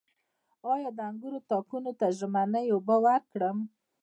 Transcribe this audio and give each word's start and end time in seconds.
آیا 0.73 0.89
د 0.97 0.99
انګورو 1.09 1.39
تاکونو 1.49 1.91
ته 1.99 2.05
ژمنۍ 2.17 2.67
اوبه 2.71 2.95
ورکړم؟ 3.05 3.57